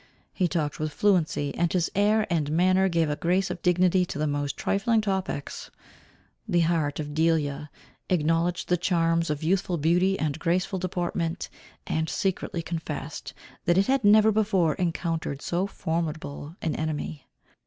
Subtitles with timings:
[0.33, 4.17] He talked with fluency, and his air and manner gave a grace and dignity to
[4.17, 5.69] the most trifling topics.
[6.47, 7.69] The heart of Delia,
[8.09, 11.49] acknowledged the charms of youthful beauty and graceful deportment,
[11.85, 13.35] and secretly confessed
[13.65, 17.27] that it had never before encountered so formidable an enemy.